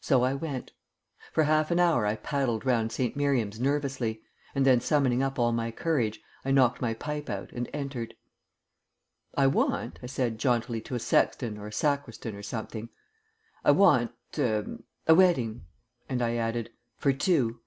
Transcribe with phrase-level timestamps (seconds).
[0.00, 0.70] So I went.
[1.32, 3.16] For half an hour I padded round St.
[3.16, 4.22] Miriam's nervously,
[4.54, 8.14] and then summoning up all my courage, I knocked my pipe out and entered.
[9.34, 12.90] "I want," I said jauntily to a sexton or a sacristan or something
[13.64, 15.64] "I want er a wedding."
[16.08, 17.58] And I added, "For two."